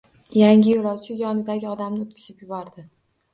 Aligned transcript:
Yangi 0.37 0.71
yo’lovchi 0.71 1.17
yonidagi 1.19 1.69
odamni 1.75 2.07
o’tkazib 2.07 2.43
yubordi 2.47 2.87